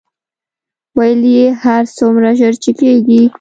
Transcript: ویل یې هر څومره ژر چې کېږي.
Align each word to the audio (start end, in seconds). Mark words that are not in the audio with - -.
ویل 0.97 1.21
یې 1.35 1.45
هر 1.63 1.83
څومره 1.97 2.29
ژر 2.39 2.53
چې 2.63 2.71
کېږي. 2.79 3.21